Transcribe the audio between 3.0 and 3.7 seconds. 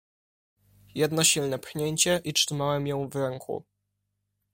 w ręku."